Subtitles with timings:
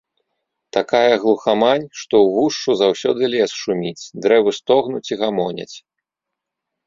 [0.77, 5.75] Такая глухамань, што ўвушшу заўсёды лес шуміць, дрэвы стогнуць і гамоняць.